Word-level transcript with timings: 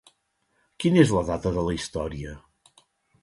Quina 0.83 0.99
és 1.01 1.11
la 1.17 1.21
data 1.27 1.53
de 1.57 1.65
la 1.67 1.75
història? 1.79 2.33